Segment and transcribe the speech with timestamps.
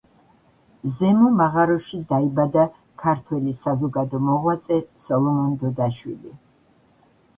[0.99, 2.63] ზემო მაღაროში დაიბადა
[3.03, 6.35] ქართველი საზოგადო მოღვაწე სოლომონ დოდაშვილი.